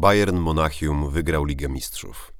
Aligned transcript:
Bayern 0.00 0.36
Monachium 0.36 1.10
wygrał 1.10 1.44
Ligę 1.44 1.68
Mistrzów. 1.68 2.32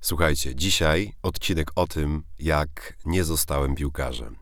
Słuchajcie, 0.00 0.54
dzisiaj 0.54 1.12
odcinek 1.22 1.70
o 1.76 1.86
tym, 1.86 2.22
jak 2.38 2.96
nie 3.04 3.24
zostałem 3.24 3.74
piłkarzem. 3.74 4.36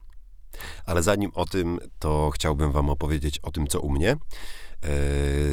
Ale 0.86 1.02
zanim 1.02 1.30
o 1.34 1.44
tym, 1.44 1.80
to 1.98 2.30
chciałbym 2.34 2.72
Wam 2.72 2.90
opowiedzieć 2.90 3.38
o 3.38 3.50
tym, 3.50 3.66
co 3.66 3.80
u 3.80 3.90
mnie. 3.90 4.16
E, 4.82 4.88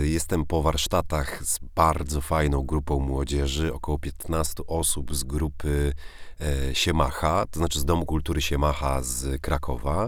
jestem 0.07 0.45
po 0.45 0.61
warsztatach 0.61 1.45
z 1.45 1.59
bardzo 1.75 2.21
fajną 2.21 2.61
grupą 2.61 2.99
młodzieży, 2.99 3.73
około 3.73 3.99
15 3.99 4.53
osób 4.67 5.15
z 5.15 5.23
grupy 5.23 5.93
e, 6.41 6.75
Siemacha, 6.75 7.45
to 7.51 7.59
znaczy 7.59 7.79
z 7.79 7.85
Domu 7.85 8.05
Kultury 8.05 8.41
Siemacha 8.41 9.03
z 9.03 9.41
Krakowa. 9.41 10.07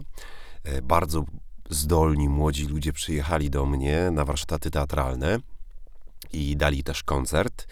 E, 0.64 0.82
bardzo 0.82 1.24
zdolni 1.70 2.30
młodzi 2.30 2.66
ludzie 2.66 2.94
przyjechali 2.94 3.50
do 3.50 3.66
mnie 3.66 4.12
na 4.12 4.26
warsztaty 4.26 4.72
teatralne 4.72 5.40
i 6.34 6.58
dali 6.58 6.84
też 6.84 7.04
koncert. 7.04 7.68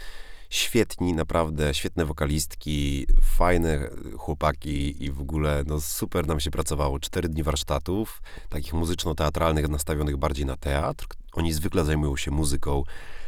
Świetni, 0.49 1.13
naprawdę 1.13 1.73
świetne 1.73 2.05
wokalistki, 2.05 3.07
fajne 3.21 3.89
chłopaki 4.17 5.03
i 5.03 5.12
w 5.12 5.21
ogóle 5.21 5.63
no 5.67 5.81
super 5.81 6.27
nam 6.27 6.39
się 6.39 6.52
pracowało. 6.52 6.99
Cztery 6.99 7.29
dni 7.29 7.43
warsztatów, 7.43 8.21
takich 8.49 8.73
muzyczno-teatralnych, 8.73 9.70
nastawionych 9.70 10.17
bardziej 10.17 10.45
na 10.45 10.57
teatr. 10.57 11.07
Oni 11.34 11.53
zwykle 11.53 11.85
zajmują 11.85 12.17
się 12.17 12.31
muzyką, 12.31 12.84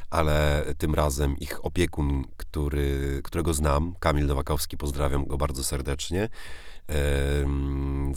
ale 0.10 0.66
tym 0.78 0.96
razem 0.96 1.38
ich 1.38 1.66
opiekun, 1.66 2.24
który, 2.38 3.22
którego 3.24 3.54
znam, 3.54 3.96
Kamil 4.00 4.26
Nowakowski, 4.26 4.78
pozdrawiam 4.78 5.26
go 5.26 5.38
bardzo 5.38 5.64
serdecznie, 5.64 6.30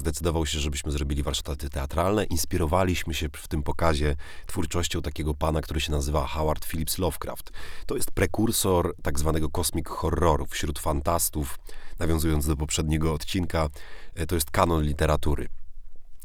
zdecydował 0.01 0.47
się, 0.47 0.59
żebyśmy 0.59 0.93
zrobili 0.93 1.23
warsztaty 1.23 1.71
teatralne. 1.71 2.25
Inspirowaliśmy 2.25 3.15
się 3.15 3.29
w 3.37 3.49
tym 3.49 3.63
pokazie 3.63 4.17
twórczością 4.47 5.03
takiego 5.03 5.35
pana, 5.35 5.61
który 5.61 5.81
się 5.81 5.93
nazywa 5.93 6.27
Howard 6.27 6.65
Phillips 6.65 6.99
Lovecraft. 6.99 7.51
To 7.87 7.97
jest 7.97 8.11
prekursor 8.11 8.95
tak 9.03 9.19
zwanego 9.19 9.51
cosmic 9.51 9.89
horroru 9.89 10.47
wśród 10.47 10.79
fantastów. 10.79 11.59
Nawiązując 11.99 12.47
do 12.47 12.57
poprzedniego 12.57 13.13
odcinka, 13.13 13.69
e, 14.15 14.27
to 14.27 14.35
jest 14.35 14.51
kanon 14.51 14.83
literatury. 14.83 15.49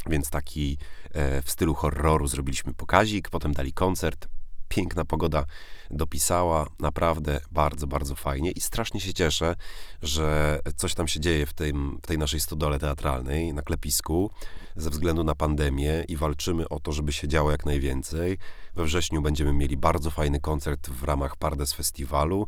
Więc 0.10 0.30
taki 0.30 0.78
e, 1.12 1.42
w 1.42 1.52
stylu 1.52 1.74
horroru 1.74 2.28
zrobiliśmy 2.28 2.74
pokazik, 2.74 3.30
potem 3.30 3.54
dali 3.54 3.74
koncert 3.74 4.28
piękna 4.68 5.06
pogoda 5.06 5.46
dopisała, 5.92 6.68
naprawdę 6.80 7.42
bardzo, 7.52 7.88
bardzo 7.88 8.16
fajnie 8.16 8.52
i 8.52 8.62
strasznie 8.62 9.00
się 9.00 9.14
cieszę, 9.14 9.56
że 10.02 10.60
coś 10.76 10.94
tam 10.94 11.08
się 11.08 11.20
dzieje 11.20 11.46
w, 11.46 11.54
tym, 11.54 12.00
w 12.04 12.08
tej 12.08 12.18
naszej 12.18 12.40
stodole 12.40 12.80
teatralnej, 12.80 13.54
na 13.54 13.62
klepisku, 13.62 14.32
ze 14.76 14.90
względu 14.90 15.24
na 15.24 15.36
pandemię 15.36 16.04
i 16.08 16.18
walczymy 16.18 16.70
o 16.70 16.80
to, 16.80 16.92
żeby 16.92 17.14
się 17.14 17.28
działo 17.28 17.52
jak 17.52 17.66
najwięcej. 17.66 18.38
We 18.76 18.84
wrześniu 18.84 19.22
będziemy 19.22 19.54
mieli 19.54 19.78
bardzo 19.78 20.12
fajny 20.12 20.40
koncert 20.40 20.90
w 20.90 21.04
ramach 21.04 21.36
Pardes 21.36 21.74
Festiwalu. 21.74 22.48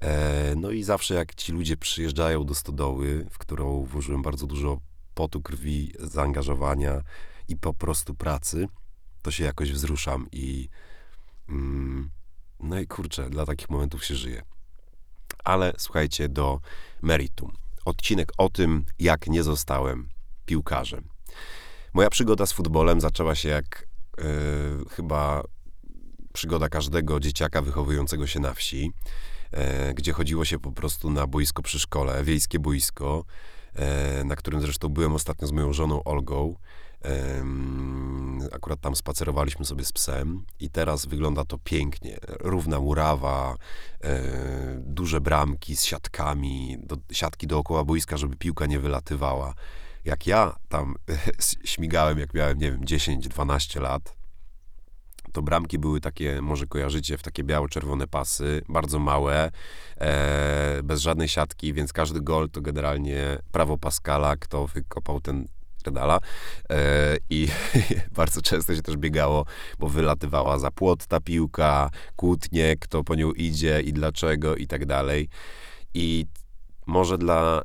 E, 0.00 0.54
no 0.56 0.70
i 0.70 0.82
zawsze 0.82 1.14
jak 1.14 1.34
ci 1.34 1.52
ludzie 1.52 1.76
przyjeżdżają 1.76 2.44
do 2.44 2.54
stodoły, 2.54 3.26
w 3.30 3.38
którą 3.38 3.84
włożyłem 3.84 4.22
bardzo 4.22 4.46
dużo 4.46 4.78
potu, 5.14 5.42
krwi, 5.42 5.92
zaangażowania 5.98 7.02
i 7.48 7.56
po 7.56 7.74
prostu 7.74 8.14
pracy, 8.14 8.68
to 9.22 9.30
się 9.30 9.44
jakoś 9.44 9.72
wzruszam 9.72 10.26
i 10.32 10.68
no 12.60 12.80
i 12.80 12.86
kurczę, 12.86 13.30
dla 13.30 13.46
takich 13.46 13.70
momentów 13.70 14.04
się 14.04 14.14
żyje. 14.14 14.42
Ale 15.44 15.72
słuchajcie, 15.78 16.28
do 16.28 16.60
meritum. 17.02 17.52
Odcinek 17.84 18.32
o 18.38 18.48
tym, 18.48 18.84
jak 18.98 19.26
nie 19.26 19.42
zostałem 19.42 20.08
piłkarzem. 20.46 21.08
Moja 21.94 22.10
przygoda 22.10 22.46
z 22.46 22.52
futbolem 22.52 23.00
zaczęła 23.00 23.34
się 23.34 23.48
jak 23.48 23.86
yy, 24.18 24.24
chyba 24.90 25.42
przygoda 26.32 26.68
każdego 26.68 27.20
dzieciaka 27.20 27.62
wychowującego 27.62 28.26
się 28.26 28.40
na 28.40 28.54
wsi, 28.54 28.92
yy, 29.52 29.60
gdzie 29.94 30.12
chodziło 30.12 30.44
się 30.44 30.58
po 30.58 30.72
prostu 30.72 31.10
na 31.10 31.26
boisko 31.26 31.62
przy 31.62 31.78
szkole, 31.78 32.24
wiejskie 32.24 32.58
boisko, 32.58 33.24
yy, 33.74 34.24
na 34.24 34.36
którym 34.36 34.60
zresztą 34.60 34.88
byłem 34.88 35.14
ostatnio 35.14 35.48
z 35.48 35.52
moją 35.52 35.72
żoną 35.72 36.04
Olgą. 36.04 36.54
Akurat 38.52 38.80
tam 38.80 38.96
spacerowaliśmy 38.96 39.64
sobie 39.64 39.84
z 39.84 39.92
psem 39.92 40.44
i 40.60 40.70
teraz 40.70 41.06
wygląda 41.06 41.44
to 41.44 41.58
pięknie. 41.58 42.18
Równa 42.40 42.80
murawa, 42.80 43.56
e, 44.04 44.20
duże 44.80 45.20
bramki 45.20 45.76
z 45.76 45.84
siatkami, 45.84 46.76
do, 46.82 46.96
siatki 47.12 47.46
dookoła 47.46 47.84
boiska, 47.84 48.16
żeby 48.16 48.36
piłka 48.36 48.66
nie 48.66 48.80
wylatywała. 48.80 49.54
Jak 50.04 50.26
ja 50.26 50.56
tam 50.68 50.94
śmigałem, 51.64 52.18
jak 52.18 52.34
miałem, 52.34 52.58
nie 52.58 52.72
wiem, 52.72 52.80
10-12 52.80 53.80
lat, 53.80 54.18
to 55.32 55.42
bramki 55.42 55.78
były 55.78 56.00
takie, 56.00 56.42
może 56.42 56.66
kojarzycie, 56.66 57.18
w 57.18 57.22
takie 57.22 57.44
biało-czerwone 57.44 58.06
pasy, 58.06 58.62
bardzo 58.68 58.98
małe, 58.98 59.50
e, 59.96 60.80
bez 60.82 61.00
żadnej 61.00 61.28
siatki, 61.28 61.72
więc 61.72 61.92
każdy 61.92 62.20
gol 62.20 62.50
to 62.50 62.60
generalnie 62.60 63.38
prawo 63.52 63.78
Pascala, 63.78 64.36
kto 64.36 64.66
wykopał 64.66 65.20
ten 65.20 65.48
pedala 65.82 66.20
e, 66.70 67.16
i 67.30 67.48
bardzo 68.16 68.42
często 68.42 68.74
się 68.74 68.82
też 68.82 68.96
biegało, 68.96 69.44
bo 69.78 69.88
wylatywała 69.88 70.58
za 70.58 70.70
płot 70.70 71.06
ta 71.06 71.20
piłka, 71.20 71.90
kłótnie, 72.16 72.76
kto 72.80 73.04
po 73.04 73.14
nią 73.14 73.32
idzie 73.32 73.80
i 73.80 73.92
dlaczego 73.92 74.56
i 74.56 74.66
tak 74.66 74.86
dalej. 74.86 75.28
I 75.94 76.26
może 76.86 77.18
dla 77.18 77.62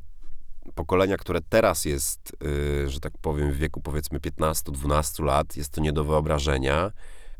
pokolenia, 0.74 1.16
które 1.16 1.40
teraz 1.48 1.84
jest, 1.84 2.36
y, 2.84 2.90
że 2.90 3.00
tak 3.00 3.12
powiem, 3.20 3.52
w 3.52 3.56
wieku 3.56 3.80
powiedzmy 3.80 4.18
15-12 4.18 5.24
lat, 5.24 5.56
jest 5.56 5.72
to 5.72 5.80
nie 5.80 5.92
do 5.92 6.04
wyobrażenia, 6.04 6.92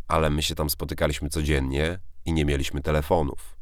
ale 0.09 0.31
my 0.31 0.43
się 0.43 0.55
tam 0.55 0.71
spotykaliśmy 0.71 1.29
codziennie 1.29 1.99
i 2.25 2.33
nie 2.33 2.45
mieliśmy 2.45 2.83
telefonów. 2.83 3.57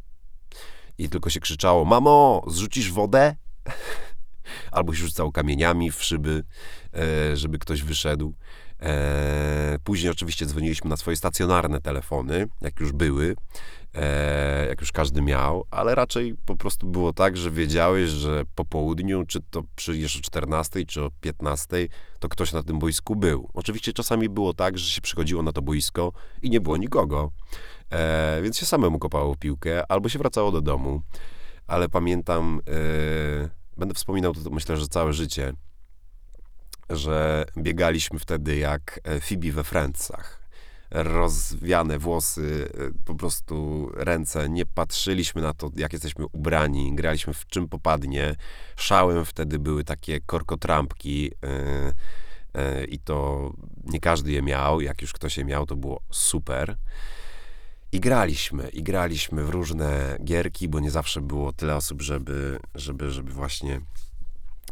I 0.98 1.08
tylko 1.08 1.30
się 1.30 1.40
krzyczało: 1.40 1.84
Mamo, 1.84 2.44
zrzucisz 2.46 2.92
wodę? 2.92 3.36
Albo 4.72 4.94
się 4.94 5.04
rzucał 5.04 5.32
kamieniami 5.32 5.90
w 5.90 6.02
szyby, 6.02 6.44
e, 6.94 7.36
żeby 7.36 7.58
ktoś 7.58 7.82
wyszedł. 7.82 8.34
E, 8.80 9.78
później 9.84 10.10
oczywiście 10.10 10.46
dzwoniliśmy 10.46 10.90
na 10.90 10.96
swoje 10.96 11.16
stacjonarne 11.16 11.80
telefony, 11.80 12.48
jak 12.60 12.80
już 12.80 12.92
były, 12.92 13.36
e, 13.94 14.66
jak 14.68 14.80
już 14.80 14.92
każdy 14.92 15.22
miał, 15.22 15.64
ale 15.70 15.94
raczej 15.94 16.34
po 16.46 16.56
prostu 16.56 16.86
było 16.86 17.12
tak, 17.12 17.36
że 17.36 17.50
wiedziałeś, 17.50 18.10
że 18.10 18.44
po 18.54 18.64
południu, 18.64 19.24
czy 19.26 19.40
to 19.50 19.62
przy 19.76 19.96
jeszcze 19.96 20.20
14, 20.20 20.86
czy 20.86 21.04
o 21.04 21.10
15, 21.20 21.88
to 22.18 22.28
ktoś 22.28 22.52
na 22.52 22.62
tym 22.62 22.78
boisku 22.78 23.16
był. 23.16 23.50
Oczywiście 23.54 23.92
czasami 23.92 24.28
było 24.28 24.54
tak, 24.54 24.78
że 24.78 24.90
się 24.90 25.00
przychodziło 25.00 25.42
na 25.42 25.52
to 25.52 25.62
boisko 25.62 26.12
i 26.42 26.50
nie 26.50 26.60
było 26.60 26.76
nikogo, 26.76 27.30
więc 28.42 28.58
się 28.58 28.66
samemu 28.66 28.98
kopało 28.98 29.36
piłkę, 29.36 29.92
albo 29.92 30.08
się 30.08 30.18
wracało 30.18 30.52
do 30.52 30.60
domu. 30.60 31.02
Ale 31.66 31.88
pamiętam 31.88 32.60
będę 33.76 33.94
wspominał 33.94 34.34
to 34.34 34.50
myślę, 34.50 34.76
że 34.76 34.88
całe 34.88 35.12
życie, 35.12 35.52
że 36.90 37.44
biegaliśmy 37.58 38.18
wtedy 38.18 38.56
jak 38.56 39.00
e, 39.04 39.20
Phoebe 39.20 39.52
we 39.52 39.64
Friendsach. 39.64 40.42
Rozwiane 40.90 41.98
włosy, 41.98 42.70
e, 42.74 43.04
po 43.04 43.14
prostu 43.14 43.88
ręce, 43.94 44.48
nie 44.48 44.66
patrzyliśmy 44.66 45.42
na 45.42 45.54
to, 45.54 45.70
jak 45.76 45.92
jesteśmy 45.92 46.26
ubrani, 46.32 46.94
graliśmy 46.94 47.34
w 47.34 47.46
czym 47.46 47.68
popadnie. 47.68 48.34
Szałem 48.76 49.24
wtedy 49.24 49.58
były 49.58 49.84
takie 49.84 50.20
korkotrampki 50.20 51.22
yy, 52.54 52.84
i 52.84 52.98
to 52.98 53.50
nie 53.84 54.00
każdy 54.00 54.32
je 54.32 54.42
miał. 54.42 54.80
Jak 54.80 55.02
już 55.02 55.12
ktoś 55.12 55.38
je 55.38 55.44
miał, 55.44 55.66
to 55.66 55.76
było 55.76 56.00
super. 56.10 56.76
I 57.92 58.00
graliśmy, 58.00 58.68
i 58.68 58.82
graliśmy 58.82 59.44
w 59.44 59.50
różne 59.50 60.16
gierki, 60.24 60.68
bo 60.68 60.80
nie 60.80 60.90
zawsze 60.90 61.20
było 61.20 61.52
tyle 61.52 61.76
osób, 61.76 62.02
żeby, 62.02 62.58
żeby, 62.74 63.10
żeby 63.10 63.32
właśnie 63.32 63.80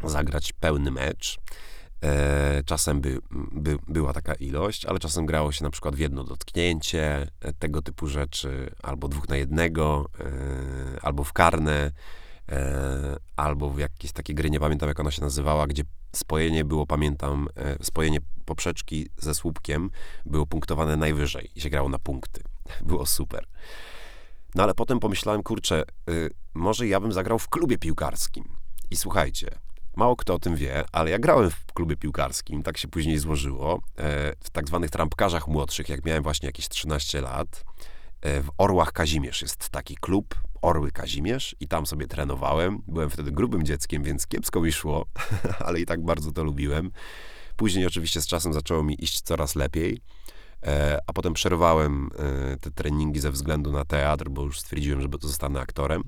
zagrać 0.03 0.53
pełny 0.53 0.91
mecz. 0.91 1.39
E, 2.03 2.63
czasem 2.65 3.01
by, 3.01 3.19
by, 3.51 3.77
była 3.87 4.13
taka 4.13 4.33
ilość, 4.33 4.85
ale 4.85 4.99
czasem 4.99 5.25
grało 5.25 5.51
się 5.51 5.63
na 5.63 5.69
przykład 5.69 5.95
w 5.95 5.99
jedno 5.99 6.23
dotknięcie, 6.23 7.27
e, 7.41 7.53
tego 7.53 7.81
typu 7.81 8.07
rzeczy, 8.07 8.75
albo 8.83 9.07
dwóch 9.07 9.29
na 9.29 9.37
jednego, 9.37 10.09
e, 10.19 10.25
albo 11.01 11.23
w 11.23 11.33
karne, 11.33 11.91
albo 13.35 13.69
w 13.69 13.79
jakieś 13.79 14.11
takie 14.11 14.33
gry, 14.33 14.49
nie 14.49 14.59
pamiętam 14.59 14.89
jak 14.89 14.99
ona 14.99 15.11
się 15.11 15.21
nazywała, 15.21 15.67
gdzie 15.67 15.83
spojenie 16.15 16.65
było, 16.65 16.87
pamiętam, 16.87 17.47
spojenie 17.81 18.19
poprzeczki 18.45 19.09
ze 19.17 19.35
słupkiem 19.35 19.89
było 20.25 20.45
punktowane 20.45 20.97
najwyżej 20.97 21.49
i 21.55 21.61
się 21.61 21.69
grało 21.69 21.89
na 21.89 21.99
punkty. 21.99 22.41
Było 22.81 23.05
super. 23.05 23.45
No 24.55 24.63
ale 24.63 24.73
potem 24.73 24.99
pomyślałem, 24.99 25.43
kurczę, 25.43 25.83
y, 26.09 26.29
może 26.53 26.87
ja 26.87 26.99
bym 26.99 27.11
zagrał 27.11 27.39
w 27.39 27.49
klubie 27.49 27.77
piłkarskim. 27.77 28.55
I 28.91 28.95
słuchajcie, 28.95 29.47
mało 29.95 30.15
kto 30.15 30.33
o 30.33 30.39
tym 30.39 30.55
wie, 30.55 30.83
ale 30.91 31.11
ja 31.11 31.19
grałem 31.19 31.49
w 31.49 31.65
klubie 31.73 31.97
piłkarskim, 31.97 32.63
tak 32.63 32.77
się 32.77 32.87
później 32.87 33.17
złożyło, 33.17 33.81
e, 33.97 34.33
w 34.43 34.49
tak 34.49 34.67
zwanych 34.67 34.89
trampkarzach 34.89 35.47
młodszych, 35.47 35.89
jak 35.89 36.05
miałem 36.05 36.23
właśnie 36.23 36.45
jakieś 36.45 36.69
13 36.69 37.21
lat. 37.21 37.63
E, 38.21 38.41
w 38.41 38.49
Orłach 38.57 38.91
Kazimierz 38.91 39.41
jest 39.41 39.69
taki 39.69 39.95
klub, 39.95 40.35
Orły 40.61 40.91
Kazimierz 40.91 41.55
i 41.59 41.67
tam 41.67 41.85
sobie 41.85 42.07
trenowałem. 42.07 42.81
Byłem 42.87 43.09
wtedy 43.09 43.31
grubym 43.31 43.63
dzieckiem, 43.63 44.03
więc 44.03 44.27
kiepsko 44.27 44.61
mi 44.61 44.71
szło, 44.71 45.05
ale 45.65 45.79
i 45.79 45.85
tak 45.85 46.05
bardzo 46.05 46.31
to 46.31 46.43
lubiłem. 46.43 46.91
Później 47.55 47.85
oczywiście 47.85 48.21
z 48.21 48.27
czasem 48.27 48.53
zaczęło 48.53 48.83
mi 48.83 49.03
iść 49.03 49.21
coraz 49.21 49.55
lepiej. 49.55 50.01
E, 50.63 50.99
a 51.07 51.13
potem 51.13 51.33
przerwałem 51.33 52.09
e, 52.53 52.57
te 52.57 52.71
treningi 52.71 53.19
ze 53.19 53.31
względu 53.31 53.71
na 53.71 53.85
teatr, 53.85 54.29
bo 54.29 54.43
już 54.43 54.59
stwierdziłem, 54.59 55.01
że 55.01 55.07
zostanę 55.21 55.59
aktorem. 55.59 56.03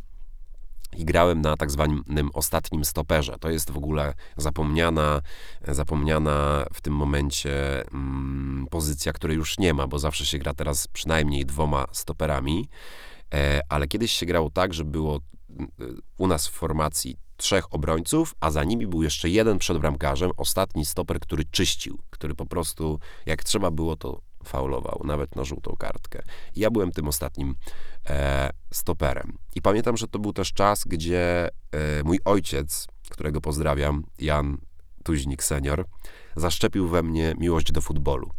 I 0.97 1.05
grałem 1.05 1.41
na 1.41 1.57
tak 1.57 1.71
zwanym 1.71 2.29
ostatnim 2.33 2.85
stoperze. 2.85 3.35
To 3.39 3.49
jest 3.49 3.71
w 3.71 3.77
ogóle 3.77 4.13
zapomniana, 4.37 5.21
zapomniana 5.67 6.65
w 6.73 6.81
tym 6.81 6.93
momencie 6.93 7.83
mm, 7.87 8.67
pozycja, 8.69 9.13
której 9.13 9.37
już 9.37 9.57
nie 9.57 9.73
ma, 9.73 9.87
bo 9.87 9.99
zawsze 9.99 10.25
się 10.25 10.37
gra 10.37 10.53
teraz 10.53 10.87
przynajmniej 10.87 11.45
dwoma 11.45 11.85
stoperami. 11.91 12.69
E, 13.33 13.61
ale 13.69 13.87
kiedyś 13.87 14.11
się 14.11 14.25
grało 14.25 14.49
tak, 14.49 14.73
że 14.73 14.85
było 14.85 15.19
u 16.17 16.27
nas 16.27 16.47
w 16.47 16.51
formacji 16.51 17.17
trzech 17.37 17.73
obrońców, 17.73 18.35
a 18.39 18.51
za 18.51 18.63
nimi 18.63 18.87
był 18.87 19.03
jeszcze 19.03 19.29
jeden 19.29 19.57
przed 19.57 19.77
bramkarzem, 19.77 20.31
ostatni 20.37 20.85
stoper, 20.85 21.19
który 21.19 21.43
czyścił, 21.51 21.99
który 22.09 22.35
po 22.35 22.45
prostu 22.45 22.99
jak 23.25 23.43
trzeba 23.43 23.71
było, 23.71 23.95
to 23.95 24.21
faulował, 24.43 25.01
nawet 25.03 25.35
na 25.35 25.43
żółtą 25.43 25.75
kartkę. 25.79 26.21
I 26.55 26.59
ja 26.59 26.71
byłem 26.71 26.91
tym 26.91 27.07
ostatnim 27.07 27.55
e, 28.09 28.49
stoperem. 28.71 29.37
I 29.55 29.61
pamiętam, 29.61 29.97
że 29.97 30.07
to 30.07 30.19
był 30.19 30.33
też 30.33 30.53
czas, 30.53 30.83
gdzie 30.85 31.49
e, 31.71 32.03
mój 32.03 32.19
ojciec, 32.25 32.87
którego 33.09 33.41
pozdrawiam, 33.41 34.03
Jan 34.19 34.57
Tuźnik 35.03 35.43
senior, 35.43 35.85
zaszczepił 36.35 36.87
we 36.87 37.03
mnie 37.03 37.33
miłość 37.37 37.71
do 37.71 37.81
futbolu 37.81 38.29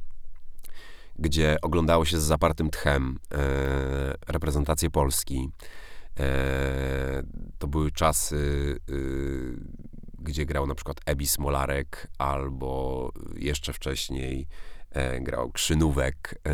gdzie 1.19 1.57
oglądało 1.63 2.05
się 2.05 2.21
z 2.21 2.23
zapartym 2.23 2.71
tchem 2.71 3.19
e, 3.33 4.15
reprezentację 4.29 4.91
Polski. 4.91 5.49
E, 6.21 7.23
to 7.59 7.69
były 7.69 7.91
czasy, 7.91 8.77
e, 8.89 8.93
gdzie 10.19 10.47
grał 10.47 10.67
na 10.67 10.75
przykład 10.75 11.01
Ebi 11.07 11.27
Smolarek, 11.27 12.07
albo 12.19 13.13
jeszcze 13.37 13.73
wcześniej 13.73 14.47
grał 15.21 15.51
Krzynówek 15.51 16.41
e, 16.49 16.53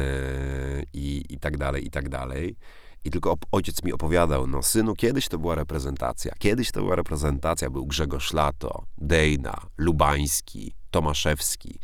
i, 0.93 1.25
i 1.29 1.39
tak 1.39 1.57
dalej, 1.57 1.87
i 1.87 1.91
tak 1.91 2.09
dalej. 2.09 2.57
I 3.05 3.11
tylko 3.11 3.37
ojciec 3.53 3.85
mi 3.85 3.93
opowiadał, 3.93 4.47
no 4.47 4.63
synu, 4.63 4.95
kiedyś 4.95 5.29
to 5.29 5.39
była 5.39 5.55
reprezentacja. 5.55 6.33
Kiedyś 6.39 6.71
to 6.71 6.81
była 6.81 6.97
reprezentacja, 6.97 7.71
był 7.71 7.87
Grzegorz 7.87 8.33
Lato, 8.33 8.85
Dejna, 8.99 9.67
Lubański, 9.79 10.75
Tomaszewski 10.91 11.79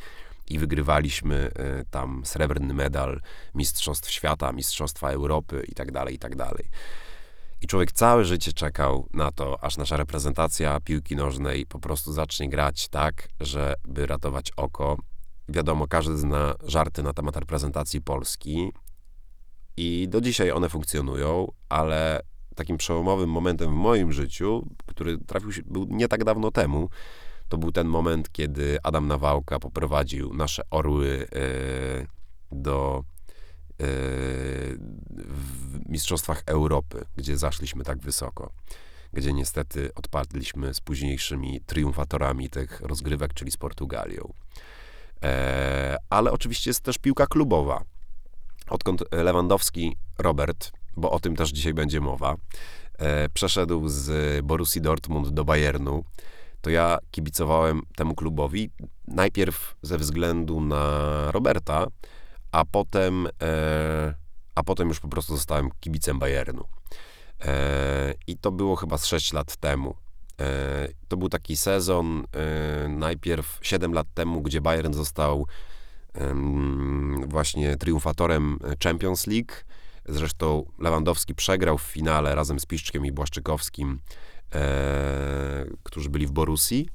i 0.48 0.58
wygrywaliśmy 0.58 1.50
e, 1.54 1.84
tam 1.90 2.22
srebrny 2.24 2.74
medal 2.74 3.20
Mistrzostw 3.54 4.10
Świata, 4.10 4.52
Mistrzostwa 4.52 5.10
Europy 5.10 5.64
i 5.68 5.74
tak 5.74 5.92
dalej, 5.92 6.14
i 6.14 6.18
tak 6.18 6.36
dalej. 6.36 6.68
I 7.62 7.66
człowiek 7.66 7.92
całe 7.92 8.24
życie 8.24 8.52
czekał 8.52 9.08
na 9.14 9.32
to, 9.32 9.64
aż 9.64 9.76
nasza 9.76 9.96
reprezentacja 9.96 10.80
piłki 10.80 11.16
nożnej 11.16 11.66
po 11.66 11.78
prostu 11.78 12.12
zacznie 12.12 12.48
grać 12.48 12.88
tak, 12.88 13.28
żeby 13.40 14.06
ratować 14.06 14.50
oko. 14.56 14.96
Wiadomo, 15.48 15.86
każdy 15.86 16.18
zna 16.18 16.54
żarty 16.64 17.02
na 17.02 17.12
temat 17.12 17.36
reprezentacji 17.36 18.02
Polski 18.02 18.72
i 19.76 20.06
do 20.08 20.20
dzisiaj 20.20 20.50
one 20.50 20.68
funkcjonują, 20.68 21.52
ale 21.68 22.20
takim 22.54 22.76
przełomowym 22.76 23.30
momentem 23.30 23.70
w 23.70 23.74
moim 23.74 24.12
życiu, 24.12 24.66
który 24.86 25.18
trafił 25.18 25.52
się, 25.52 25.62
był 25.66 25.86
nie 25.90 26.08
tak 26.08 26.24
dawno 26.24 26.50
temu, 26.50 26.88
to 27.48 27.58
był 27.58 27.72
ten 27.72 27.86
moment, 27.86 28.32
kiedy 28.32 28.78
Adam 28.82 29.06
Nawałka 29.06 29.58
poprowadził 29.58 30.34
nasze 30.34 30.62
orły 30.70 31.28
e, 31.32 31.46
do 32.52 33.04
e, 33.04 33.84
w 35.10 35.88
Mistrzostwach 35.88 36.42
Europy, 36.46 37.04
gdzie 37.16 37.36
zaszliśmy 37.36 37.84
tak 37.84 37.98
wysoko, 37.98 38.52
gdzie 39.12 39.32
niestety 39.32 39.94
odpadliśmy 39.94 40.74
z 40.74 40.80
późniejszymi 40.80 41.60
triumfatorami 41.66 42.50
tych 42.50 42.80
rozgrywek, 42.80 43.34
czyli 43.34 43.50
z 43.50 43.56
Portugalią. 43.56 44.32
E, 45.22 45.96
ale 46.10 46.32
oczywiście 46.32 46.70
jest 46.70 46.80
też 46.80 46.98
piłka 46.98 47.26
klubowa. 47.26 47.84
Odkąd 48.68 49.04
Lewandowski 49.12 49.96
Robert, 50.18 50.72
bo 50.96 51.10
o 51.10 51.20
tym 51.20 51.36
też 51.36 51.50
dzisiaj 51.50 51.74
będzie 51.74 52.00
mowa, 52.00 52.34
przeszedł 53.34 53.88
z 53.88 54.44
Borussii 54.44 54.80
Dortmund 54.80 55.28
do 55.28 55.44
Bayernu, 55.44 56.04
to 56.60 56.70
ja 56.70 56.98
kibicowałem 57.10 57.82
temu 57.96 58.14
klubowi 58.14 58.70
najpierw 59.08 59.76
ze 59.82 59.98
względu 59.98 60.60
na 60.60 60.82
Roberta, 61.32 61.86
a 62.52 62.64
potem, 62.64 63.26
e, 63.42 64.14
a 64.54 64.62
potem 64.62 64.88
już 64.88 65.00
po 65.00 65.08
prostu 65.08 65.36
zostałem 65.36 65.70
kibicem 65.80 66.18
Bayernu. 66.18 66.64
E, 67.40 68.14
I 68.26 68.36
to 68.36 68.52
było 68.52 68.76
chyba 68.76 68.98
z 68.98 69.06
6 69.06 69.32
lat 69.32 69.56
temu. 69.56 69.94
E, 70.40 70.88
to 71.08 71.16
był 71.16 71.28
taki 71.28 71.56
sezon 71.56 72.24
e, 72.32 72.88
najpierw 72.88 73.58
7 73.62 73.92
lat 73.92 74.06
temu, 74.14 74.42
gdzie 74.42 74.60
Bayern 74.60 74.92
został 74.92 75.46
właśnie 77.26 77.76
triumfatorem 77.76 78.58
Champions 78.84 79.26
League. 79.26 79.52
Zresztą 80.08 80.64
Lewandowski 80.78 81.34
przegrał 81.34 81.78
w 81.78 81.82
finale 81.82 82.34
razem 82.34 82.60
z 82.60 82.66
Piszczkiem 82.66 83.06
i 83.06 83.12
Błaszczykowskim 83.12 84.00
e, 84.54 85.66
którzy 85.82 86.10
byli 86.10 86.26
w 86.26 86.32
Borussii 86.32 86.88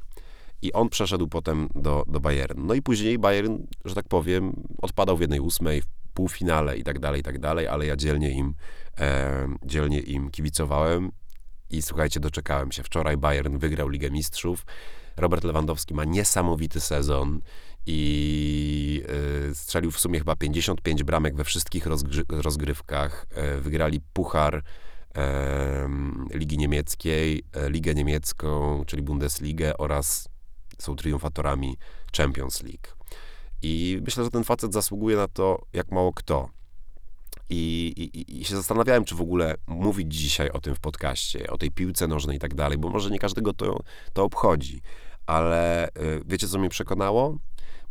i 0.61 0.73
on 0.73 0.89
przeszedł 0.89 1.27
potem 1.27 1.69
do, 1.75 2.03
do 2.07 2.19
Bayernu. 2.19 2.65
No 2.65 2.73
i 2.73 2.81
później 2.81 3.19
Bayern, 3.19 3.57
że 3.85 3.95
tak 3.95 4.07
powiem, 4.07 4.53
odpadał 4.81 5.17
w 5.17 5.21
jednej 5.21 5.39
ósmej, 5.39 5.81
w 5.81 5.85
półfinale 6.13 6.77
i 6.77 6.83
tak 6.83 6.99
dalej, 6.99 7.19
i 7.19 7.23
tak 7.23 7.39
dalej, 7.39 7.67
ale 7.67 7.85
ja 7.85 7.95
dzielnie 7.95 8.31
im, 8.31 8.53
dzielnie 9.65 9.99
im 9.99 10.29
kibicowałem 10.29 11.11
i 11.71 11.81
słuchajcie, 11.81 12.19
doczekałem 12.19 12.71
się. 12.71 12.83
Wczoraj 12.83 13.17
Bayern 13.17 13.57
wygrał 13.57 13.89
Ligę 13.89 14.11
Mistrzów. 14.11 14.65
Robert 15.17 15.43
Lewandowski 15.43 15.93
ma 15.93 16.05
niesamowity 16.05 16.79
sezon 16.79 17.41
i 17.85 19.03
y, 19.49 19.55
strzelił 19.55 19.91
w 19.91 19.99
sumie 19.99 20.19
chyba 20.19 20.35
55 20.35 21.03
bramek 21.03 21.35
we 21.35 21.43
wszystkich 21.43 21.87
rozgrywkach. 22.29 23.27
Y, 23.57 23.61
wygrali 23.61 24.01
puchar 24.13 24.63
Ligi 26.33 26.57
Niemieckiej, 26.57 27.43
e, 27.53 27.69
Ligę 27.69 27.93
Niemiecką, 27.93 28.83
czyli 28.85 29.03
Bundesligę 29.03 29.77
oraz 29.77 30.29
są 30.77 30.95
triumfatorami 30.95 31.77
Champions 32.17 32.63
League. 32.63 32.87
I 33.61 33.99
myślę, 34.05 34.23
że 34.23 34.29
ten 34.29 34.43
facet 34.43 34.73
zasługuje 34.73 35.17
na 35.17 35.27
to 35.27 35.65
jak 35.73 35.91
mało 35.91 36.13
kto. 36.13 36.49
I, 37.53 37.93
i, 37.97 38.41
I, 38.41 38.45
się 38.45 38.55
zastanawiałem, 38.55 39.05
czy 39.05 39.15
w 39.15 39.21
ogóle 39.21 39.55
mówić 39.67 40.15
dzisiaj 40.15 40.49
o 40.49 40.59
tym 40.59 40.75
w 40.75 40.79
podcaście, 40.79 41.49
o 41.49 41.57
tej 41.57 41.71
piłce 41.71 42.07
nożnej 42.07 42.37
i 42.37 42.39
tak 42.39 42.55
dalej, 42.55 42.77
bo 42.77 42.89
może 42.89 43.09
nie 43.09 43.19
każdego 43.19 43.53
to, 43.53 43.79
to 44.13 44.23
obchodzi. 44.23 44.81
Ale 45.25 45.87
e, 45.87 45.89
wiecie, 46.25 46.47
co 46.47 46.59
mnie 46.59 46.69
przekonało? 46.69 47.37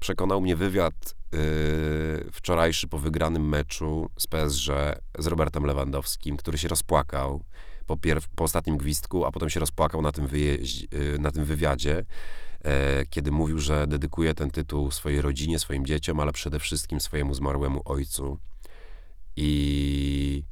Przekonał 0.00 0.40
mnie 0.40 0.56
wywiad 0.56 1.14
yy, 1.32 2.30
wczorajszy 2.32 2.88
po 2.88 2.98
wygranym 2.98 3.48
meczu 3.48 4.10
z 4.18 4.26
PSG 4.26 4.66
z 5.18 5.26
Robertem 5.26 5.64
Lewandowskim, 5.64 6.36
który 6.36 6.58
się 6.58 6.68
rozpłakał 6.68 7.44
po, 7.86 7.96
pierw, 7.96 8.28
po 8.28 8.44
ostatnim 8.44 8.76
gwizdku, 8.76 9.24
a 9.24 9.30
potem 9.30 9.50
się 9.50 9.60
rozpłakał 9.60 10.02
na 10.02 10.12
tym, 10.12 10.26
wyjeźdź, 10.26 10.82
yy, 10.92 11.18
na 11.18 11.30
tym 11.30 11.44
wywiadzie, 11.44 12.04
yy, 12.64 12.70
kiedy 13.10 13.30
mówił, 13.30 13.58
że 13.58 13.86
dedykuje 13.86 14.34
ten 14.34 14.50
tytuł 14.50 14.90
swojej 14.90 15.20
rodzinie, 15.20 15.58
swoim 15.58 15.86
dzieciom, 15.86 16.20
ale 16.20 16.32
przede 16.32 16.58
wszystkim 16.58 17.00
swojemu 17.00 17.34
zmarłemu 17.34 17.82
ojcu. 17.84 18.38
I 19.42 20.44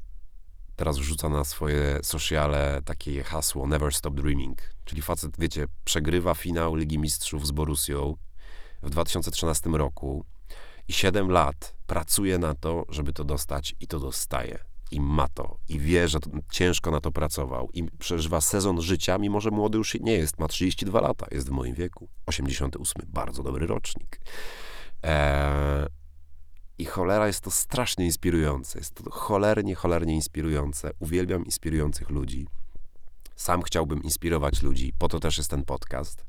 teraz 0.76 0.98
wrzuca 0.98 1.28
na 1.28 1.44
swoje 1.44 1.98
sociale 2.02 2.80
takie 2.84 3.22
hasło 3.22 3.66
Never 3.66 3.94
Stop 3.94 4.14
Dreaming. 4.14 4.58
Czyli 4.84 5.02
facet, 5.02 5.32
wiecie, 5.38 5.66
przegrywa 5.84 6.34
finał 6.34 6.74
Ligi 6.74 6.98
Mistrzów 6.98 7.46
z 7.46 7.50
Borussią 7.50 8.16
w 8.82 8.90
2013 8.90 9.70
roku 9.70 10.24
i 10.88 10.92
7 10.92 11.30
lat 11.30 11.74
pracuje 11.86 12.38
na 12.38 12.54
to, 12.54 12.84
żeby 12.88 13.12
to 13.12 13.24
dostać 13.24 13.74
i 13.80 13.86
to 13.86 13.98
dostaje. 14.00 14.58
I 14.90 15.00
ma 15.00 15.28
to. 15.28 15.58
I 15.68 15.78
wie, 15.78 16.08
że 16.08 16.18
ciężko 16.52 16.90
na 16.90 17.00
to 17.00 17.12
pracował. 17.12 17.70
I 17.74 17.82
przeżywa 17.98 18.40
sezon 18.40 18.82
życia, 18.82 19.18
mimo 19.18 19.40
że 19.40 19.50
młody 19.50 19.78
już 19.78 19.94
nie 20.00 20.12
jest. 20.12 20.38
Ma 20.38 20.48
32 20.48 21.00
lata. 21.00 21.26
Jest 21.30 21.48
w 21.48 21.50
moim 21.50 21.74
wieku. 21.74 22.08
88. 22.26 23.02
Bardzo 23.08 23.42
dobry 23.42 23.66
rocznik. 23.66 24.20
Eee, 25.02 25.86
I 26.78 26.84
cholera 26.84 27.26
jest 27.26 27.40
to 27.40 27.50
strasznie 27.50 28.04
inspirujące. 28.04 28.78
Jest 28.78 28.94
to 28.94 29.10
cholernie, 29.10 29.74
cholernie 29.74 30.14
inspirujące. 30.14 30.90
Uwielbiam 30.98 31.44
inspirujących 31.44 32.10
ludzi. 32.10 32.46
Sam 33.36 33.62
chciałbym 33.62 34.02
inspirować 34.02 34.62
ludzi. 34.62 34.92
Po 34.98 35.08
to 35.08 35.20
też 35.20 35.38
jest 35.38 35.50
ten 35.50 35.64
podcast. 35.64 36.24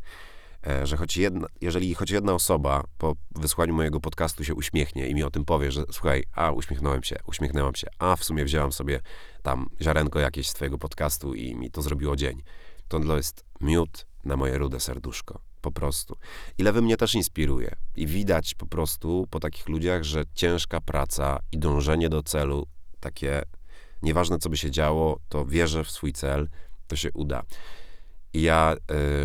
E, 0.68 0.88
że 0.88 0.98
choć 0.98 1.18
jedna, 1.18 1.48
jeżeli 1.62 1.96
choć 1.96 2.12
jedna 2.12 2.34
osoba 2.34 2.84
po 2.98 3.16
wysłaniu 3.36 3.74
mojego 3.74 4.00
podcastu 4.00 4.44
się 4.44 4.56
uśmiechnie 4.56 5.08
i 5.08 5.16
mi 5.16 5.24
o 5.24 5.32
tym 5.32 5.46
powie, 5.46 5.72
że 5.72 5.84
słuchaj, 5.92 6.24
a 6.34 6.52
uśmiechnąłem 6.52 7.04
się, 7.04 7.16
uśmiechnęłam 7.26 7.76
się, 7.76 7.88
a 8.00 8.16
w 8.16 8.24
sumie 8.24 8.46
wzięłam 8.46 8.72
sobie 8.72 9.00
tam 9.42 9.70
ziarenko 9.82 10.20
jakieś 10.20 10.50
z 10.50 10.54
twojego 10.54 10.78
podcastu 10.78 11.34
i 11.34 11.56
mi 11.56 11.72
to 11.72 11.82
zrobiło 11.82 12.16
dzień, 12.16 12.42
to 12.88 13.00
to 13.00 13.18
jest 13.18 13.46
miód 13.62 14.09
na 14.26 14.38
moje 14.38 14.58
rude 14.58 14.80
serduszko. 14.80 15.40
Po 15.62 15.72
prostu. 15.72 16.18
I 16.58 16.64
lewy 16.64 16.82
mnie 16.82 16.98
też 16.98 17.16
inspiruje. 17.16 17.76
I 17.96 18.08
widać 18.08 18.56
po 18.56 18.66
prostu 18.66 19.28
po 19.30 19.40
takich 19.40 19.70
ludziach, 19.70 20.04
że 20.04 20.24
ciężka 20.34 20.82
praca 20.82 21.40
i 21.52 21.58
dążenie 21.58 22.10
do 22.10 22.24
celu, 22.24 22.68
takie 23.00 23.44
nieważne 24.02 24.40
co 24.40 24.50
by 24.50 24.58
się 24.58 24.72
działo, 24.72 25.20
to 25.30 25.46
wierzę 25.46 25.84
w 25.84 25.92
swój 25.92 26.14
cel, 26.14 26.50
to 26.88 26.96
się 26.96 27.10
uda. 27.14 27.44
I 28.34 28.42
ja, 28.42 28.76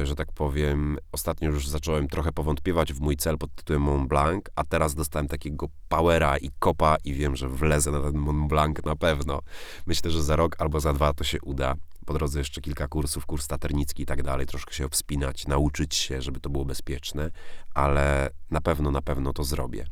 y, 0.02 0.06
że 0.06 0.14
tak 0.14 0.32
powiem, 0.32 0.98
ostatnio 1.12 1.48
już 1.48 1.68
zacząłem 1.68 2.08
trochę 2.08 2.32
powątpiewać 2.32 2.92
w 2.92 3.00
mój 3.00 3.16
cel 3.16 3.38
pod 3.38 3.54
tytułem 3.54 3.82
Mont 3.82 4.08
Blanc, 4.08 4.44
a 4.56 4.64
teraz 4.64 4.94
dostałem 4.94 5.28
takiego 5.28 5.66
powera 5.88 6.38
i 6.38 6.50
kopa 6.58 6.96
i 7.04 7.14
wiem, 7.14 7.36
że 7.36 7.48
wlezę 7.48 7.90
na 7.90 8.00
ten 8.00 8.18
Mont 8.18 8.48
Blanc 8.48 8.84
na 8.84 8.96
pewno. 8.96 9.40
Myślę, 9.86 10.10
że 10.10 10.22
za 10.22 10.36
rok 10.36 10.56
albo 10.58 10.80
za 10.80 10.92
dwa 10.92 11.12
to 11.12 11.24
się 11.24 11.38
uda. 11.42 11.74
Po 12.06 12.14
drodze 12.14 12.38
jeszcze 12.38 12.60
kilka 12.60 12.88
kursów, 12.88 13.26
kurs 13.26 13.46
taternicki 13.46 14.02
i 14.02 14.06
tak 14.06 14.22
dalej, 14.22 14.46
troszkę 14.46 14.74
się 14.74 14.88
wspinać, 14.88 15.46
nauczyć 15.46 15.94
się, 15.94 16.22
żeby 16.22 16.40
to 16.40 16.50
było 16.50 16.64
bezpieczne, 16.64 17.30
ale 17.74 18.30
na 18.50 18.60
pewno, 18.60 18.90
na 18.90 19.02
pewno 19.02 19.32
to 19.32 19.44
zrobię. 19.44 19.86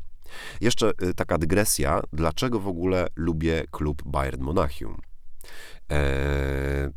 Jeszcze 0.61 0.91
y, 1.03 1.13
taka 1.13 1.37
dygresja, 1.37 2.01
dlaczego 2.13 2.59
w 2.59 2.67
ogóle 2.67 3.07
lubię 3.15 3.63
klub 3.71 4.03
Bayern 4.05 4.41
Monachium. 4.41 5.01
Eee, 5.89 6.89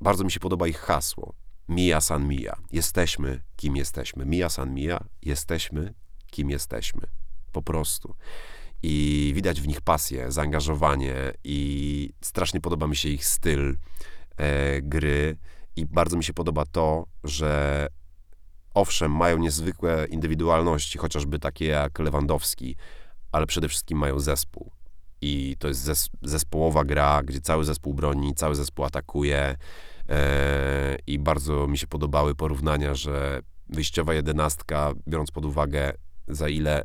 bardzo 0.00 0.24
mi 0.24 0.30
się 0.30 0.40
podoba 0.40 0.66
ich 0.66 0.78
hasło. 0.78 1.34
Mia 1.68 2.00
san 2.00 2.28
mia. 2.28 2.56
Jesteśmy, 2.72 3.42
kim 3.56 3.76
jesteśmy. 3.76 4.26
Mia 4.26 4.48
san 4.48 4.74
mia. 4.74 5.04
Jesteśmy, 5.22 5.94
kim 6.30 6.50
jesteśmy. 6.50 7.02
Po 7.52 7.62
prostu. 7.62 8.14
I 8.82 9.32
widać 9.34 9.60
w 9.60 9.68
nich 9.68 9.80
pasję, 9.80 10.32
zaangażowanie 10.32 11.32
i 11.44 12.10
strasznie 12.20 12.60
podoba 12.60 12.86
mi 12.86 12.96
się 12.96 13.08
ich 13.08 13.24
styl 13.24 13.76
gry 14.82 15.36
i 15.76 15.86
bardzo 15.86 16.16
mi 16.16 16.24
się 16.24 16.32
podoba 16.32 16.64
to, 16.64 17.06
że 17.24 17.86
owszem, 18.74 19.12
mają 19.12 19.38
niezwykłe 19.38 20.06
indywidualności, 20.10 20.98
chociażby 20.98 21.38
takie 21.38 21.66
jak 21.66 21.98
Lewandowski, 21.98 22.76
ale 23.32 23.46
przede 23.46 23.68
wszystkim 23.68 23.98
mają 23.98 24.18
zespół. 24.18 24.70
I 25.20 25.56
to 25.58 25.68
jest 25.68 25.80
zes 25.80 26.08
zespołowa 26.22 26.84
gra, 26.84 27.22
gdzie 27.24 27.40
cały 27.40 27.64
zespół 27.64 27.94
broni, 27.94 28.34
cały 28.34 28.54
zespół 28.54 28.84
atakuje. 28.84 29.56
E, 30.08 30.96
I 31.06 31.18
bardzo 31.18 31.66
mi 31.66 31.78
się 31.78 31.86
podobały 31.86 32.34
porównania, 32.34 32.94
że 32.94 33.40
wyjściowa 33.68 34.14
jedenastka, 34.14 34.92
biorąc 35.08 35.30
pod 35.30 35.44
uwagę 35.44 35.92
za 36.28 36.48
ile 36.48 36.82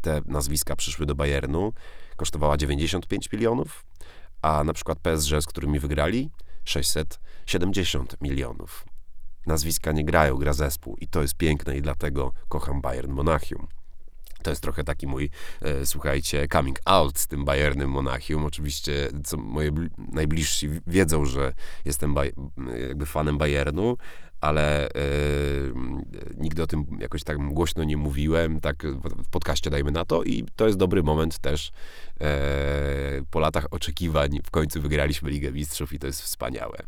te 0.00 0.20
nazwiska 0.26 0.76
przyszły 0.76 1.06
do 1.06 1.14
Bayernu, 1.14 1.72
kosztowała 2.16 2.56
95 2.56 3.32
milionów, 3.32 3.84
a 4.42 4.64
na 4.64 4.72
przykład 4.72 4.98
PSG, 4.98 5.30
z 5.40 5.46
którymi 5.46 5.80
wygrali, 5.80 6.30
670 6.66 8.16
milionów. 8.20 8.84
Nazwiska 9.46 9.92
nie 9.92 10.04
grają, 10.04 10.36
gra 10.36 10.52
zespół 10.52 10.96
i 10.96 11.08
to 11.08 11.22
jest 11.22 11.34
piękne 11.34 11.76
i 11.76 11.82
dlatego 11.82 12.32
kocham 12.48 12.80
Bayern 12.80 13.12
Monachium. 13.12 13.66
To 14.42 14.50
jest 14.50 14.62
trochę 14.62 14.84
taki 14.84 15.06
mój, 15.06 15.30
e, 15.62 15.86
słuchajcie, 15.86 16.48
coming 16.52 16.78
out 16.84 17.18
z 17.18 17.26
tym 17.26 17.44
Bayernem 17.44 17.90
Monachium. 17.90 18.44
Oczywiście, 18.44 19.08
co 19.24 19.36
moje 19.36 19.70
najbliżsi 19.98 20.68
wiedzą, 20.86 21.24
że 21.24 21.52
jestem 21.84 22.14
jakby 22.88 23.06
fanem 23.06 23.38
Bayernu, 23.38 23.96
ale 24.40 24.88
e, 24.88 24.90
nigdy 26.36 26.62
o 26.62 26.66
tym 26.66 26.86
jakoś 27.00 27.24
tak 27.24 27.38
głośno 27.38 27.84
nie 27.84 27.96
mówiłem, 27.96 28.60
tak 28.60 28.86
w 29.02 29.30
podcaście 29.30 29.70
dajmy 29.70 29.90
na 29.90 30.04
to 30.04 30.22
i 30.22 30.44
to 30.56 30.66
jest 30.66 30.78
dobry 30.78 31.02
moment 31.02 31.38
też 31.38 31.72
e, 32.20 32.26
po 33.30 33.40
latach 33.40 33.66
oczekiwań 33.70 34.38
w 34.44 34.50
końcu 34.50 34.82
wygraliśmy 34.82 35.30
Ligę 35.30 35.52
Mistrzów 35.52 35.92
i 35.92 35.98
to 35.98 36.06
jest 36.06 36.22
wspaniałe. 36.22 36.78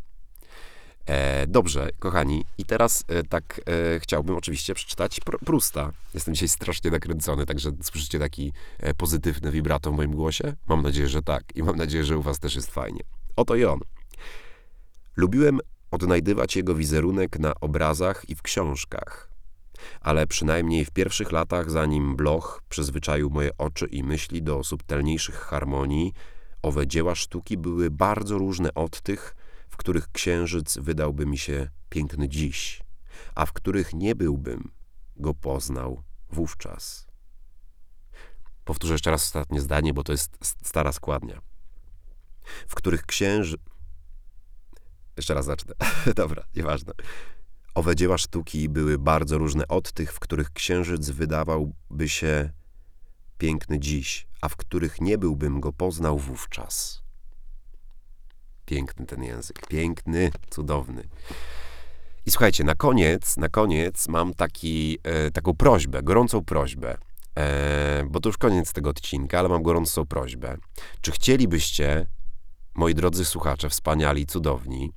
E, 1.09 1.47
dobrze, 1.47 1.89
kochani, 1.99 2.45
i 2.57 2.65
teraz 2.65 3.03
e, 3.07 3.23
tak 3.23 3.61
e, 3.95 3.99
chciałbym 3.99 4.35
oczywiście 4.35 4.73
przeczytać 4.73 5.19
pr 5.19 5.39
Prusta. 5.45 5.91
Jestem 6.13 6.33
dzisiaj 6.33 6.49
strasznie 6.49 6.91
nakręcony, 6.91 7.45
także 7.45 7.71
słyszycie 7.83 8.19
taki 8.19 8.53
e, 8.79 8.93
pozytywny 8.93 9.51
wibrato 9.51 9.91
w 9.91 9.95
moim 9.95 10.11
głosie? 10.11 10.53
Mam 10.67 10.81
nadzieję, 10.81 11.07
że 11.07 11.21
tak 11.21 11.43
i 11.55 11.63
mam 11.63 11.75
nadzieję, 11.75 12.03
że 12.03 12.17
u 12.17 12.21
was 12.21 12.39
też 12.39 12.55
jest 12.55 12.71
fajnie. 12.71 13.01
Oto 13.35 13.55
i 13.55 13.65
on. 13.65 13.79
Lubiłem 15.15 15.59
odnajdywać 15.91 16.55
jego 16.55 16.75
wizerunek 16.75 17.39
na 17.39 17.55
obrazach 17.55 18.29
i 18.29 18.35
w 18.35 18.41
książkach. 18.41 19.29
Ale 20.01 20.27
przynajmniej 20.27 20.85
w 20.85 20.91
pierwszych 20.91 21.31
latach, 21.31 21.71
zanim 21.71 22.15
Bloch 22.15 22.61
przyzwyczaił 22.69 23.29
moje 23.29 23.57
oczy 23.57 23.85
i 23.85 24.03
myśli 24.03 24.43
do 24.43 24.63
subtelniejszych 24.63 25.35
harmonii, 25.35 26.13
owe 26.61 26.87
dzieła 26.87 27.15
sztuki 27.15 27.57
były 27.57 27.91
bardzo 27.91 28.37
różne 28.37 28.73
od 28.73 29.01
tych, 29.01 29.35
w 29.69 29.77
których 29.77 30.11
księżyc 30.11 30.77
wydałby 30.77 31.25
mi 31.25 31.37
się 31.37 31.69
piękny 31.89 32.29
dziś, 32.29 32.81
a 33.35 33.45
w 33.45 33.53
których 33.53 33.93
nie 33.93 34.15
byłbym 34.15 34.71
go 35.15 35.33
poznał 35.33 36.03
wówczas. 36.29 37.07
Powtórzę 38.65 38.93
jeszcze 38.93 39.11
raz 39.11 39.23
ostatnie 39.23 39.61
zdanie, 39.61 39.93
bo 39.93 40.03
to 40.03 40.11
jest 40.11 40.37
stara 40.63 40.91
składnia. 40.91 41.41
W 42.67 42.75
których 42.75 43.05
księżyc. 43.05 43.61
Jeszcze 45.19 45.33
raz 45.33 45.45
zacznę. 45.45 45.73
Dobra, 46.15 46.43
nieważne. 46.55 46.93
Owe 47.75 47.95
dzieła 47.95 48.17
sztuki 48.17 48.69
były 48.69 48.97
bardzo 48.97 49.37
różne 49.37 49.67
od 49.67 49.91
tych, 49.91 50.13
w 50.13 50.19
których 50.19 50.53
księżyc 50.53 51.09
wydawałby 51.09 52.09
się 52.09 52.49
piękny 53.37 53.79
dziś, 53.79 54.27
a 54.41 54.49
w 54.49 54.55
których 54.55 55.01
nie 55.01 55.17
byłbym 55.17 55.59
go 55.59 55.73
poznał 55.73 56.17
wówczas. 56.17 57.03
Piękny 58.65 59.05
ten 59.05 59.23
język, 59.23 59.67
piękny, 59.67 60.31
cudowny. 60.49 61.03
I 62.25 62.31
słuchajcie, 62.31 62.63
na 62.63 62.75
koniec, 62.75 63.37
na 63.37 63.49
koniec 63.49 64.07
mam 64.07 64.33
taki, 64.33 64.99
e, 65.03 65.31
taką 65.31 65.55
prośbę, 65.55 66.03
gorącą 66.03 66.45
prośbę, 66.45 66.97
e, 67.37 68.03
bo 68.09 68.19
to 68.19 68.29
już 68.29 68.37
koniec 68.37 68.73
tego 68.73 68.89
odcinka, 68.89 69.39
ale 69.39 69.49
mam 69.49 69.63
gorącą 69.63 70.05
prośbę. 70.05 70.57
Czy 71.01 71.11
chcielibyście, 71.11 72.05
moi 72.75 72.95
drodzy 72.95 73.25
słuchacze, 73.25 73.69
wspaniali, 73.69 74.25
cudowni, 74.25 74.91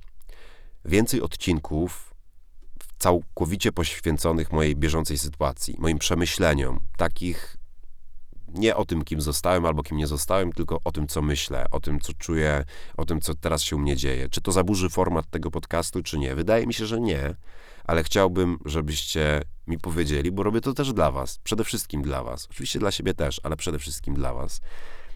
więcej 0.85 1.23
odcinków 1.23 2.15
całkowicie 2.99 3.73
poświęconych 3.73 4.53
mojej 4.53 4.77
bieżącej 4.77 5.19
sytuacji, 5.19 5.77
moim 5.79 5.99
przemyśleniom, 5.99 6.81
takich 6.97 7.57
nie 8.49 8.77
o 8.77 8.85
tym, 8.85 9.05
kim 9.05 9.21
zostałem 9.21 9.67
albo 9.67 9.83
kim 9.83 9.97
nie 9.97 10.07
zostałem, 10.07 10.53
tylko 10.53 10.81
o 10.85 10.93
tym, 10.93 11.07
co 11.07 11.23
myślę, 11.23 11.67
o 11.71 11.81
tym, 11.81 12.01
co 12.01 12.12
czuję, 12.12 12.65
o 12.97 13.05
tym, 13.05 13.21
co 13.21 13.35
teraz 13.35 13.62
się 13.62 13.77
u 13.77 13.79
mnie 13.79 13.97
dzieje. 13.97 14.29
Czy 14.29 14.41
to 14.41 14.53
zaburzy 14.53 14.89
format 14.89 15.31
tego 15.31 15.51
podcastu, 15.51 16.03
czy 16.03 16.19
nie? 16.19 16.35
Wydaje 16.35 16.67
mi 16.67 16.75
się, 16.75 16.87
że 16.87 17.01
nie, 17.01 17.35
ale 17.85 18.05
chciałbym, 18.05 18.59
żebyście 18.65 19.43
mi 19.67 19.79
powiedzieli, 19.79 20.33
bo 20.33 20.43
robię 20.43 20.61
to 20.61 20.73
też 20.73 20.93
dla 20.93 21.11
Was, 21.11 21.39
przede 21.39 21.65
wszystkim 21.65 22.03
dla 22.03 22.23
Was. 22.23 22.47
Oczywiście 22.51 22.79
dla 22.79 22.91
siebie 22.91 23.15
też, 23.15 23.41
ale 23.43 23.57
przede 23.57 23.79
wszystkim 23.79 24.15
dla 24.15 24.35
Was. 24.35 24.61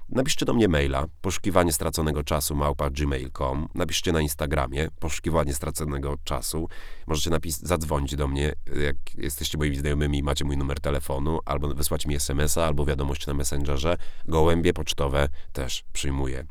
Napiszcie 0.09 0.47
do 0.47 0.55
mnie 0.55 0.69
maila, 0.69 1.07
poszukiwanie 1.21 1.73
straconego 1.73 2.25
czasu 2.25 2.55
małpa 2.55 2.91
gmail.com. 2.91 3.69
Napiszcie 3.75 4.13
na 4.13 4.21
Instagramie, 4.21 4.89
poszukiwanie 5.01 5.55
straconego 5.55 6.17
czasu. 6.25 6.69
Możecie 7.07 7.31
napis, 7.31 7.61
zadzwonić 7.61 8.17
do 8.17 8.29
mnie, 8.29 8.53
jak 8.85 8.97
jesteście 9.15 9.59
moimi 9.59 9.77
znajomymi 9.77 10.19
i 10.19 10.23
macie 10.23 10.45
mój 10.45 10.57
numer 10.57 10.81
telefonu, 10.81 11.39
albo 11.45 11.69
wysłać 11.69 12.07
mi 12.07 12.15
SMS-a, 12.15 12.67
albo 12.67 12.85
wiadomość 12.85 13.27
na 13.27 13.35
Messengerze. 13.35 13.97
Gołębie 14.25 14.73
pocztowe 14.73 15.29
też 15.53 15.85
przyjmuję. 15.93 16.47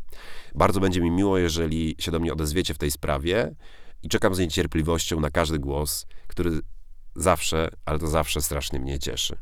Bardzo 0.55 0.79
będzie 0.79 1.01
mi 1.01 1.11
miło, 1.11 1.37
jeżeli 1.37 1.95
się 1.99 2.11
do 2.11 2.19
mnie 2.19 2.33
odezwiecie 2.33 2.73
w 2.73 2.77
tej 2.77 2.91
sprawie 2.91 3.55
i 4.03 4.09
czekam 4.09 4.35
z 4.35 4.39
niecierpliwością 4.39 5.19
na 5.19 5.29
każdy 5.29 5.59
głos, 5.59 6.05
który 6.27 6.59
zawsze, 7.15 7.69
ale 7.85 7.99
to 7.99 8.07
zawsze 8.07 8.41
strasznie 8.41 8.79
mnie 8.79 8.99
cieszy. 8.99 9.37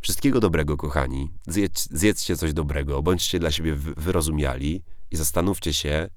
Wszystkiego 0.00 0.40
dobrego, 0.40 0.76
kochani. 0.76 1.30
Zjedz, 1.46 1.88
zjedzcie 1.90 2.36
coś 2.36 2.52
dobrego, 2.52 3.02
bądźcie 3.02 3.38
dla 3.38 3.50
siebie 3.50 3.74
wyrozumiali 3.76 4.82
i 5.10 5.16
zastanówcie 5.16 5.74
się, 5.74 6.08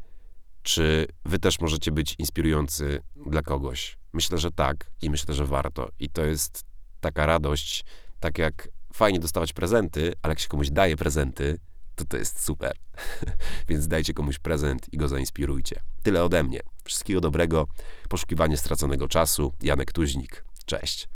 czy 0.63 1.07
wy 1.25 1.39
też 1.39 1.59
możecie 1.59 1.91
być 1.91 2.15
inspirujący 2.19 3.01
dla 3.25 3.41
kogoś. 3.41 3.97
Myślę, 4.13 4.37
że 4.37 4.51
tak 4.51 4.91
i 5.01 5.09
myślę, 5.09 5.33
że 5.33 5.45
warto. 5.45 5.89
I 5.99 6.09
to 6.09 6.25
jest 6.25 6.63
taka 7.01 7.25
radość, 7.25 7.85
tak 8.19 8.37
jak 8.37 8.69
fajnie 8.93 9.19
dostawać 9.19 9.53
prezenty, 9.53 10.13
ale 10.21 10.31
jak 10.31 10.39
się 10.39 10.47
komuś 10.47 10.69
daje 10.69 10.97
prezenty, 10.97 11.59
to 11.95 12.05
to 12.05 12.17
jest 12.17 12.43
super. 12.43 12.77
Więc 13.69 13.87
dajcie 13.87 14.13
komuś 14.13 14.39
prezent 14.39 14.93
i 14.93 14.97
go 14.97 15.07
zainspirujcie. 15.07 15.81
Tyle 16.03 16.23
ode 16.23 16.43
mnie. 16.43 16.59
Wszystkiego 16.83 17.21
dobrego. 17.21 17.67
Poszukiwanie 18.09 18.57
straconego 18.57 19.07
czasu. 19.07 19.53
Janek 19.61 19.91
Tuźnik. 19.91 20.45
Cześć. 20.65 21.07